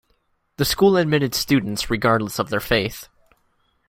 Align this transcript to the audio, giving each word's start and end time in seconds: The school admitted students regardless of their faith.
The 0.57 0.65
school 0.65 0.97
admitted 0.97 1.35
students 1.35 1.91
regardless 1.91 2.39
of 2.39 2.49
their 2.49 2.59
faith. 2.59 3.07